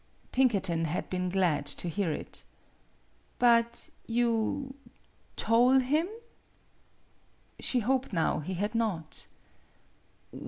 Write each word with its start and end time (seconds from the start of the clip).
Pinkerton 0.31 0.85
had 0.85 1.11
been 1.11 1.29
glad 1.29 1.67
to 1.67 1.87
hear 1.87 2.11
it." 2.11 2.43
But 3.47 3.91
you 4.07 4.73
tole 5.35 5.77
him?" 5.77 6.07
She 7.59 7.81
hoped 7.81 8.11
now 8.11 8.39
he 8.39 8.55
had 8.55 8.73
not. 8.73 9.27